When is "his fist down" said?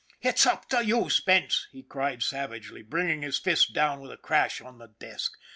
3.21-3.99